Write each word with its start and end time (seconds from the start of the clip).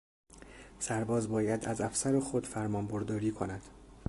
سرباز 0.79 1.29
باید 1.29 1.65
از 1.65 1.81
افسر 1.81 2.19
خود 2.19 2.47
فرمانبرداری 2.47 3.31
کند. 3.31 3.61